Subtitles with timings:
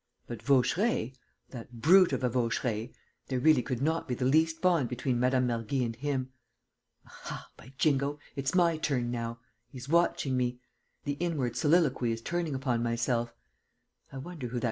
[0.25, 1.13] But Vaucheray,
[1.51, 2.91] that brute of a Vaucheray,
[3.27, 5.45] there really could not be the least bond between Mme.
[5.47, 6.31] Mergy and him.....
[7.05, 9.39] Aha, by Jingo, it's my turn now!...
[9.69, 10.59] He's watching me....
[11.03, 13.35] The inward soliloquy is turning upon myself....
[14.11, 14.59] 'I wonder who that M.